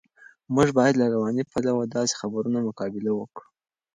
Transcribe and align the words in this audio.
موږ 0.55 0.67
باید 0.77 0.95
له 1.01 1.05
رواني 1.13 1.43
پلوه 1.51 1.83
د 1.87 1.91
داسې 1.97 2.13
خبرونو 2.21 2.57
مقابله 2.67 3.11
وکړو. 3.15 3.45